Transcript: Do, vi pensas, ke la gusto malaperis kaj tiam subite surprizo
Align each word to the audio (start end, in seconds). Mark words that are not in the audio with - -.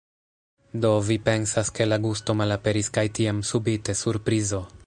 Do, 0.85 0.89
vi 1.09 1.17
pensas, 1.27 1.71
ke 1.79 1.87
la 1.91 2.01
gusto 2.07 2.37
malaperis 2.41 2.93
kaj 2.99 3.07
tiam 3.21 3.47
subite 3.55 4.01
surprizo 4.05 4.69